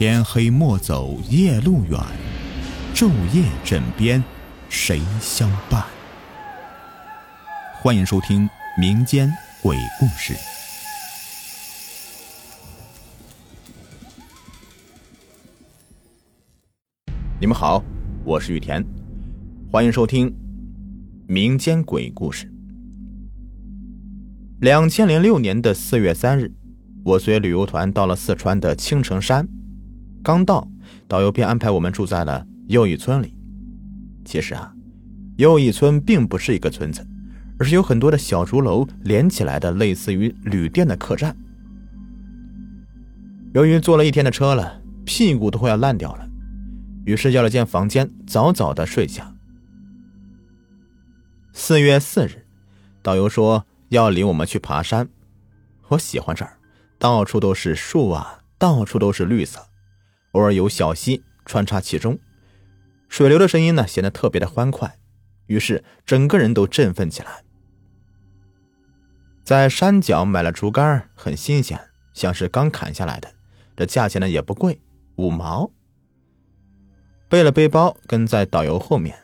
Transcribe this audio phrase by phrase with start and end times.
[0.00, 2.00] 天黑莫走夜路远，
[2.94, 4.24] 昼夜枕边
[4.70, 5.84] 谁相伴？
[7.82, 8.48] 欢迎收听
[8.80, 9.30] 民间
[9.62, 10.32] 鬼故事。
[17.38, 17.84] 你们好，
[18.24, 18.82] 我是雨田，
[19.70, 20.34] 欢迎收听
[21.28, 22.50] 民间鬼故事。
[24.62, 26.50] 两千零六年的四月三日，
[27.04, 29.46] 我随旅游团到了四川的青城山。
[30.22, 30.66] 刚到，
[31.08, 33.34] 导游便安排我们住在了又一村里。
[34.24, 34.72] 其实啊，
[35.36, 37.06] 又一村并不是一个村子，
[37.58, 41.36] 而是有很多的小竹楼连起来的，类似于旅店的客栈。
[43.54, 46.28] 由于坐了一天的车了，屁股都快要烂掉了，
[47.04, 49.34] 于是要了间房间，早早的睡下。
[51.52, 52.46] 四月四日，
[53.02, 55.08] 导游说要领我们去爬山。
[55.88, 56.58] 我喜欢这儿，
[56.98, 59.69] 到处都是树啊，到处都是绿色。
[60.32, 62.18] 偶尔有小溪穿插其中，
[63.08, 64.98] 水流的声音呢显得特别的欢快，
[65.46, 67.42] 于是整个人都振奋起来。
[69.42, 71.80] 在山脚买了竹竿，很新鲜，
[72.14, 73.32] 像是刚砍下来的，
[73.76, 74.80] 这价钱呢也不贵，
[75.16, 75.72] 五毛。
[77.28, 79.18] 背了背包跟在导游后面，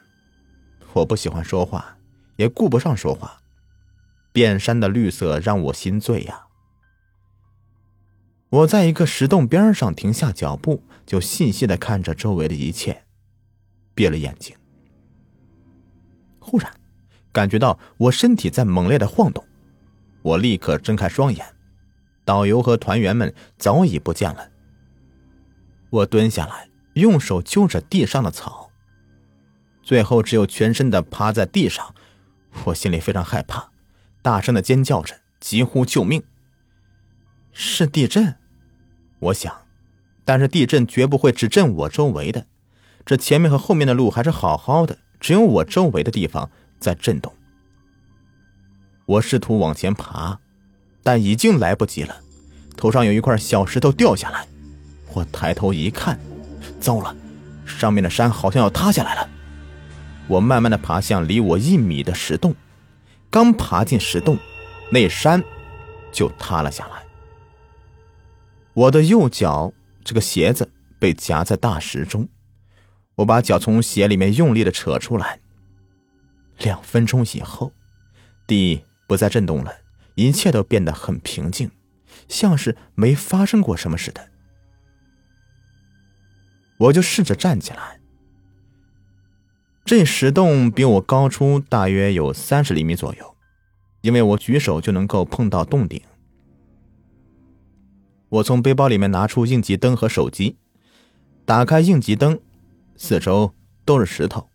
[0.94, 1.96] 我不喜欢说话，
[2.36, 3.40] 也顾不上说话，
[4.32, 6.45] 遍山的绿色让我心醉呀。
[8.48, 13.04] 我在一个石洞边上停下脚步，就细细的看着周围的一切，
[13.94, 14.56] 闭了眼睛。
[16.38, 16.72] 忽然，
[17.32, 19.44] 感觉到我身体在猛烈的晃动，
[20.22, 21.44] 我立刻睁开双眼，
[22.24, 24.48] 导游和团员们早已不见了。
[25.90, 28.70] 我蹲下来，用手揪着地上的草，
[29.82, 31.92] 最后只有全身的趴在地上。
[32.66, 33.70] 我心里非常害怕，
[34.22, 36.22] 大声的尖叫着，急呼救命。
[37.58, 38.34] 是地震，
[39.18, 39.50] 我想，
[40.26, 42.44] 但是地震绝不会只震我周围的，
[43.06, 47.32] 这前面和后面的路还是好好的，只有我周围的地方在震动。
[49.06, 50.38] 我试图往前爬，
[51.02, 52.20] 但已经来不及了，
[52.76, 54.46] 头上有一块小石头掉下来，
[55.14, 56.20] 我抬头一看，
[56.78, 57.16] 糟了，
[57.64, 59.30] 上面的山好像要塌下来了。
[60.28, 62.54] 我慢慢的爬向离我一米的石洞，
[63.30, 64.36] 刚爬进石洞，
[64.90, 65.42] 那山
[66.12, 67.05] 就塌了下来。
[68.76, 69.72] 我的右脚
[70.04, 72.28] 这个鞋子被夹在大石中，
[73.14, 75.40] 我把脚从鞋里面用力的扯出来。
[76.58, 77.72] 两分钟以后，
[78.46, 79.72] 地不再震动了，
[80.14, 81.70] 一切都变得很平静，
[82.28, 84.28] 像是没发生过什么似的。
[86.76, 87.98] 我就试着站起来。
[89.86, 93.36] 这石洞比我高出大约有三十厘米左右，
[94.02, 96.02] 因为我举手就能够碰到洞顶。
[98.28, 100.56] 我从背包里面拿出应急灯和手机，
[101.44, 102.40] 打开应急灯，
[102.96, 103.54] 四周
[103.84, 104.48] 都是石头，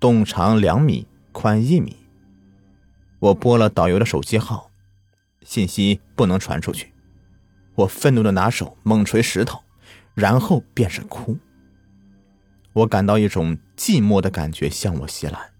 [0.00, 1.96] 洞长两米，宽一米。
[3.20, 4.70] 我拨了导游的手机号，
[5.42, 6.92] 信息不能传出去。
[7.76, 9.62] 我愤怒的拿手猛捶石头，
[10.14, 11.38] 然后便是哭。
[12.72, 15.52] 我感到一种寂寞的感觉向我袭来，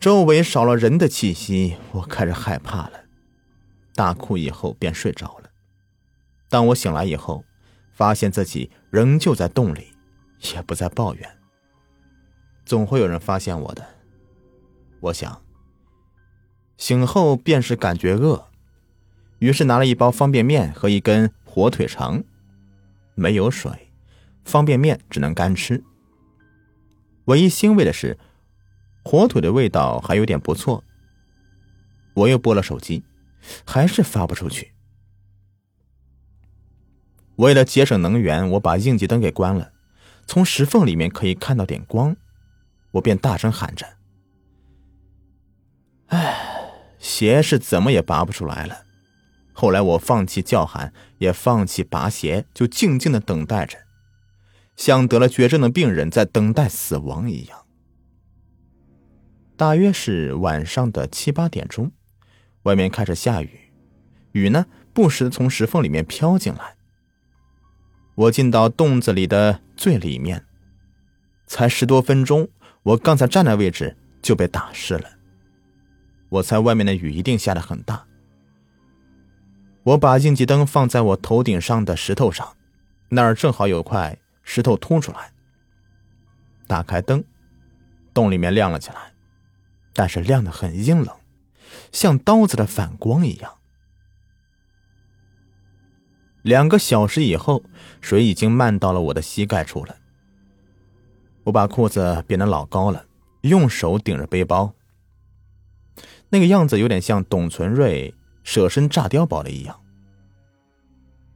[0.00, 3.01] 周围少了人的气息，我开始害怕了。
[4.02, 5.50] 大哭以后便睡着了。
[6.48, 7.44] 当我醒来以后，
[7.92, 9.92] 发现自己仍旧在洞里，
[10.52, 11.38] 也不再抱怨。
[12.66, 13.86] 总会有人发现我的，
[14.98, 15.40] 我想。
[16.76, 18.48] 醒后便是感觉饿，
[19.38, 22.24] 于是拿了一包方便面和一根火腿肠。
[23.14, 23.92] 没有水，
[24.42, 25.84] 方便面只能干吃。
[27.26, 28.18] 唯一欣慰的是，
[29.04, 30.82] 火腿的味道还有点不错。
[32.14, 33.04] 我又拨了手机。
[33.64, 34.72] 还是发不出去。
[37.36, 39.72] 为了节省能源，我把应急灯给关了。
[40.26, 42.16] 从石缝里面可以看到点光，
[42.92, 43.86] 我便大声喊着
[46.08, 46.36] ：“哎，
[46.98, 48.84] 鞋是怎么也拔不出来了。”
[49.52, 53.78] 后来我放弃叫喊，也放弃拔鞋，就静静的等待着，
[54.76, 57.66] 像得了绝症的病人在等待死亡一样。
[59.56, 61.92] 大约是晚上的七八点钟。
[62.62, 63.60] 外面开始下雨，
[64.32, 66.76] 雨呢不时从石缝里面飘进来。
[68.14, 70.44] 我进到洞子里的最里面，
[71.46, 72.48] 才十多分钟，
[72.82, 75.08] 我刚才站的位置就被打湿了。
[76.28, 78.06] 我猜外面的雨一定下的很大。
[79.82, 82.56] 我把应急灯放在我头顶上的石头上，
[83.08, 85.32] 那儿正好有块石头凸出来。
[86.68, 87.24] 打开灯，
[88.14, 89.12] 洞里面亮了起来，
[89.92, 91.08] 但是亮的很阴冷。
[91.92, 93.58] 像刀子的反光一样。
[96.42, 97.62] 两个小时以后，
[98.00, 99.96] 水已经漫到了我的膝盖处了。
[101.44, 103.04] 我把裤子变得老高了，
[103.42, 104.74] 用手顶着背包，
[106.30, 109.80] 那个样子有点像董存瑞舍身炸碉堡了一样。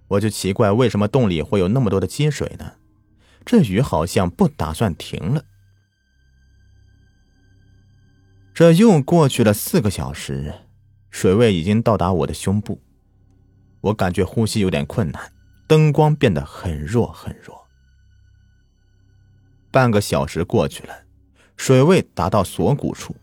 [0.09, 2.73] 我就奇怪，为什么洞里会有那么多的积水呢？
[3.45, 5.45] 这雨好像不打算停了。
[8.57, 10.55] 这又过去了四个小时，
[11.11, 12.81] 水位已经到达我的胸部，
[13.83, 15.31] 我感觉呼吸有点困难，
[15.67, 17.67] 灯光变得很弱很弱。
[19.71, 21.03] 半个小时过去了，
[21.59, 23.15] 水位达到锁骨处。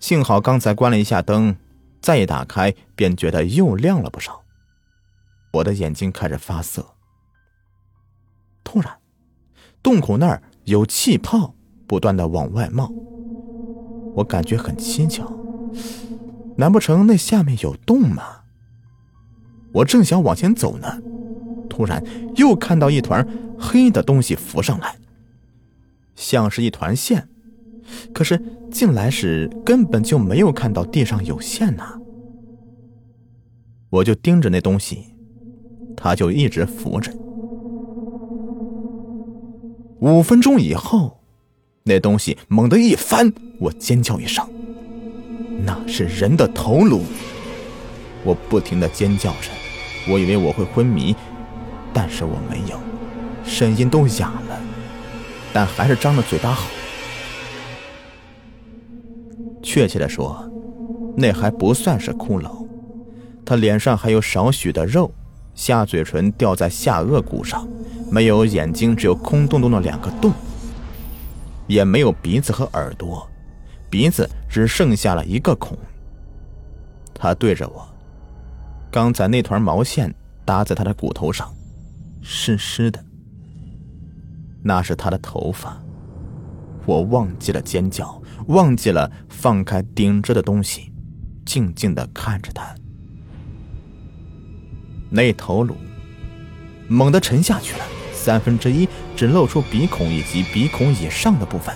[0.00, 1.54] 幸好刚才关了一下灯，
[2.00, 4.42] 再一打开，便觉得又亮了不少。
[5.52, 6.94] 我的眼睛开始发涩。
[8.64, 9.00] 突然，
[9.82, 11.54] 洞口那儿有气泡
[11.86, 12.90] 不断的往外冒。
[14.18, 15.24] 我感觉很蹊跷，
[16.56, 18.22] 难不成那下面有洞吗？
[19.72, 21.00] 我正想往前走呢，
[21.68, 22.02] 突然
[22.34, 23.24] 又看到一团
[23.56, 24.96] 黑的东西浮上来，
[26.16, 27.28] 像是一团线，
[28.12, 28.42] 可是
[28.72, 32.00] 进来时根本就没有看到地上有线呐。
[33.90, 35.14] 我就盯着那东西，
[35.96, 37.12] 它就一直浮着。
[40.00, 41.17] 五分钟以后。
[41.88, 44.46] 那东西猛地一翻，我尖叫一声，
[45.64, 47.02] 那是人的头颅。
[48.22, 49.48] 我不停的尖叫着，
[50.06, 51.16] 我以为我会昏迷，
[51.94, 52.78] 但是我没有，
[53.42, 54.60] 声音都哑了，
[55.50, 56.66] 但还是张着嘴巴吼。
[59.62, 60.46] 确切的说，
[61.16, 62.66] 那还不算是骷髅，
[63.46, 65.10] 他脸上还有少许的肉，
[65.54, 67.66] 下嘴唇掉在下颚骨上，
[68.10, 70.30] 没有眼睛，只有空洞洞的两个洞。
[71.68, 73.24] 也没有鼻子和耳朵，
[73.88, 75.78] 鼻子只剩下了一个孔。
[77.14, 77.86] 他对着我，
[78.90, 80.12] 刚才那团毛线
[80.44, 81.54] 搭在他的骨头上，
[82.22, 83.04] 湿湿的。
[84.62, 85.80] 那是他的头发。
[86.86, 90.90] 我忘记了尖叫，忘记了放开顶着的东西，
[91.44, 92.74] 静静的看着他。
[95.10, 95.76] 那头颅
[96.88, 97.84] 猛地沉下去了。
[98.28, 98.86] 三分之一
[99.16, 101.74] 只露出鼻孔以及鼻孔以上的部分。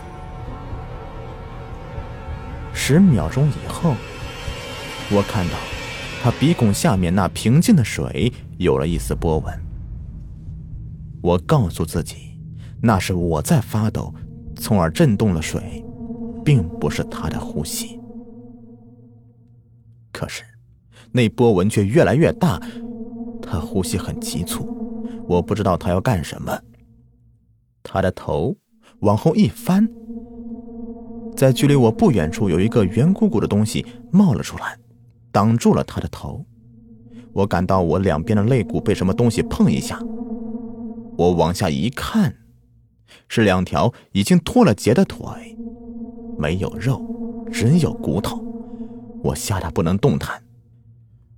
[2.74, 3.94] 十秒钟以后，
[5.10, 5.54] 我看到
[6.22, 9.60] 他鼻孔下面那平静的水有了一丝波纹。
[11.22, 12.38] 我告诉自己，
[12.82, 14.14] 那是我在发抖，
[14.54, 15.82] 从而震动了水，
[16.44, 17.98] 并不是他的呼吸。
[20.12, 20.42] 可是，
[21.12, 22.60] 那波纹却越来越大，
[23.40, 24.68] 他呼吸很急促。
[25.26, 26.58] 我不知道他要干什么。
[27.82, 28.56] 他的头
[29.00, 29.88] 往后一翻，
[31.36, 34.78] 在距离我不远处有一个圆鼓鼓的东西冒了出来，
[35.30, 36.44] 挡住了他的头。
[37.32, 39.98] 我感到我两边的肋骨被什么东西碰一下。
[41.16, 42.34] 我往下一看，
[43.28, 45.56] 是两条已经脱了节的腿，
[46.38, 47.02] 没有肉，
[47.50, 48.44] 只有骨头。
[49.24, 50.42] 我吓得不能动弹。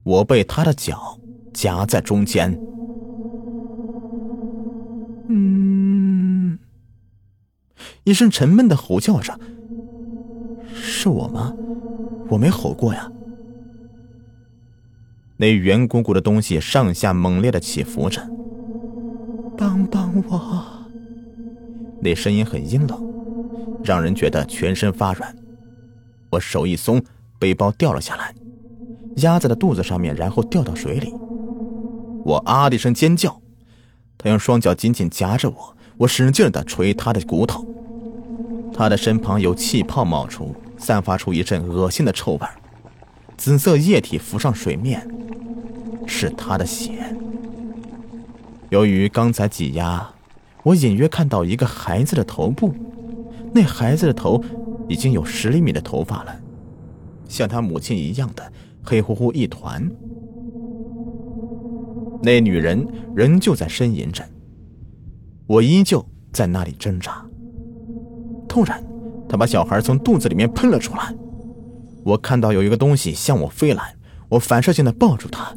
[0.03, 1.19] 我被他的脚
[1.53, 2.59] 夹在中间。
[8.05, 9.39] 一声沉闷的吼叫着，
[10.75, 11.55] 是我吗？
[12.29, 13.11] 我没吼过呀。
[15.39, 18.21] 那圆鼓鼓的东西上下猛烈的起伏着，
[19.57, 20.65] 帮帮我！
[22.01, 23.03] 那声音很阴冷，
[23.83, 25.35] 让人觉得全身发软。
[26.31, 27.03] 我手一松，
[27.39, 28.35] 背包掉了下来，
[29.17, 31.13] 压在了肚子上面，然后掉到水里。
[32.25, 33.41] 我啊的一声尖叫。
[34.19, 37.67] 他用双脚紧紧夹着我，我使劲的捶他的骨头。
[38.75, 42.41] 他的身旁有气泡冒出，散发出一阵恶心的臭味。
[43.37, 45.09] 紫色液体浮上水面，
[46.07, 47.15] 是他的血。
[48.71, 50.13] 由于刚才挤压，
[50.65, 52.75] 我隐约看到一个孩子的头部。
[53.53, 54.43] 那孩子的头
[54.89, 56.37] 已经有十厘米的头发了，
[57.29, 58.53] 像他母亲一样的
[58.83, 59.89] 黑乎乎一团。
[62.21, 64.25] 那女人仍旧在呻吟着，
[65.47, 67.25] 我依旧在那里挣扎。
[68.55, 68.81] 突然，
[69.29, 71.13] 他把小孩从肚子里面喷了出来。
[72.05, 73.97] 我看到有一个东西向我飞来，
[74.29, 75.53] 我反射性的抱住他。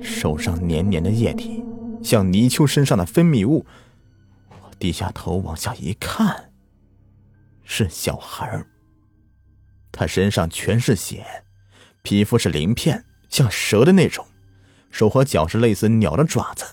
[0.00, 1.62] 手上黏黏的液体，
[2.02, 3.64] 像泥鳅身上的分泌物。
[4.48, 6.50] 我低下头往下一看，
[7.62, 8.66] 是小孩
[9.92, 11.24] 他身上全是血，
[12.02, 14.26] 皮肤是鳞片，像蛇的那种。
[14.90, 16.64] 手和脚是类似鸟的爪子，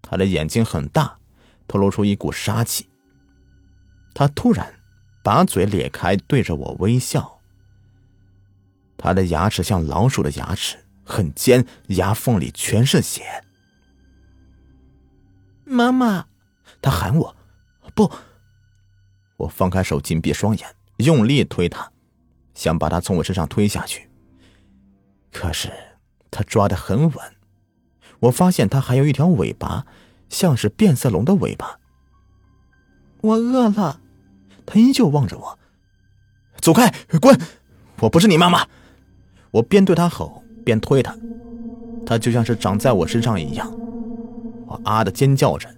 [0.00, 1.18] 他的眼睛很大，
[1.66, 2.86] 透露出一股杀气。
[4.14, 4.74] 他突然
[5.22, 7.40] 把嘴咧开，对着我微笑。
[8.96, 13.44] 他的牙齿像老鼠的牙齿，很尖，牙缝里全是血。
[15.64, 16.26] 妈妈，
[16.80, 17.36] 他喊我，
[17.94, 18.10] 不。
[19.38, 21.90] 我放开手，紧闭双眼，用力推他，
[22.54, 24.08] 想把他从我身上推下去。
[25.32, 25.72] 可是
[26.30, 27.36] 他抓得很稳。
[28.20, 29.86] 我发现他还有一条尾巴，
[30.28, 31.80] 像是变色龙的尾巴。
[33.22, 34.00] 我饿了。
[34.66, 35.58] 他依旧望着我。
[36.60, 37.36] 走开，滚！
[38.00, 38.66] 我不是你妈妈。
[39.50, 41.16] 我边对他吼，边推他。
[42.06, 43.72] 他就像是长在我身上一样。
[44.66, 45.68] 我啊的尖叫着，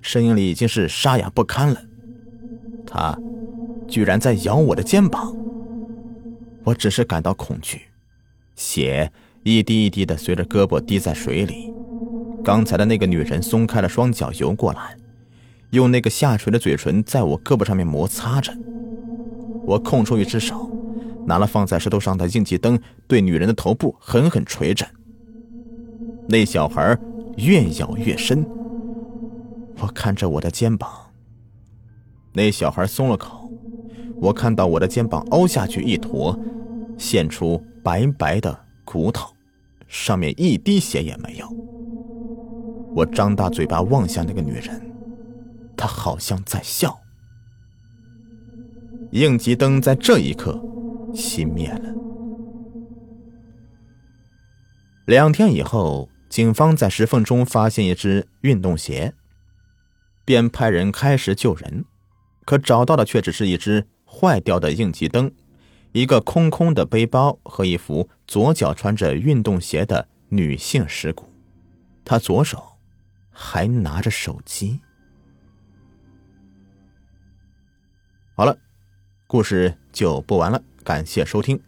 [0.00, 1.80] 声音里已经是沙哑不堪了。
[2.86, 3.16] 他
[3.86, 5.36] 居然在咬我的肩膀，
[6.64, 7.82] 我只是感到恐惧，
[8.56, 11.72] 血一滴一滴的随着胳膊滴在水里。
[12.42, 14.96] 刚才的那个女人松开了双脚游过来，
[15.70, 18.52] 用那个下垂的嘴唇在我胳膊上面摩擦着。
[19.64, 20.70] 我空出一只手，
[21.26, 24.86] 拿了放在石头上的应急灯，对女人的头部狠狠捶着。
[26.28, 26.98] 那小孩
[27.36, 28.44] 越咬越深，
[29.78, 30.90] 我看着我的肩膀。
[32.32, 33.50] 那小孩松了口，
[34.16, 36.38] 我看到我的肩膀凹下去一坨，
[36.96, 39.28] 现出白白的骨头，
[39.86, 41.46] 上面一滴血也没有。
[42.94, 44.80] 我张大嘴巴望向那个女人，
[45.80, 47.00] 他好像在笑。
[49.12, 50.60] 应急灯在这一刻
[51.14, 51.94] 熄灭了。
[55.06, 59.14] 两天以后，警方在石缝中发现一只运动鞋，
[60.26, 61.86] 便派人开始救人。
[62.44, 65.32] 可找到的却只是一只坏掉的应急灯，
[65.92, 71.32] 一个空空的背包和一副左脚穿着运动鞋的女性尸骨，
[72.04, 72.62] 她左手
[73.30, 74.80] 还拿着手机。
[78.40, 78.56] 好了，
[79.26, 81.60] 故事就播完了，感谢收听。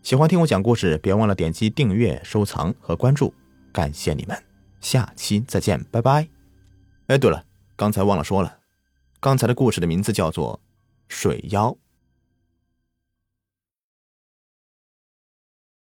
[0.00, 3.34] 喜欢听我讲故事，别忘了点击订阅、收藏和关注，
[3.72, 4.40] 感谢你们，
[4.80, 6.28] 下期再见，拜拜。
[7.08, 7.44] 哎，对了，
[7.74, 8.58] 刚才忘了说了。
[9.18, 10.54] 刚才的故事的名字叫做
[11.08, 11.70] 《水妖》。